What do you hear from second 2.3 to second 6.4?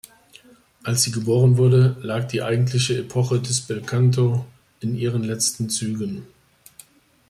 eigentliche Epoche des Belcanto in ihren letzten Zügen.